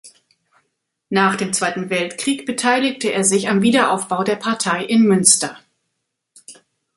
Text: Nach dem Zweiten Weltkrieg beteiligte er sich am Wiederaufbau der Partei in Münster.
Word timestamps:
Nach 1.11 1.35
dem 1.35 1.53
Zweiten 1.53 1.91
Weltkrieg 1.91 2.47
beteiligte 2.47 3.11
er 3.13 3.23
sich 3.23 3.49
am 3.49 3.61
Wiederaufbau 3.61 4.23
der 4.23 4.35
Partei 4.35 4.83
in 4.83 5.03
Münster. 5.03 5.59